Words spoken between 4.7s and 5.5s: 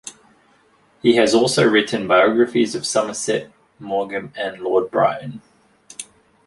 Byron.